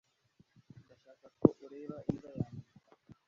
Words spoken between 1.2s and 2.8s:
ko ureba imbwa yanjye